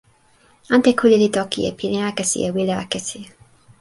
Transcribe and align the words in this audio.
ante 0.75 0.91
kule 0.99 1.15
li 1.23 1.29
toki 1.37 1.59
e 1.69 1.71
pilin 1.79 2.03
akesi 2.09 2.37
e 2.47 2.49
wile 2.55 2.73
akesi. 2.83 3.19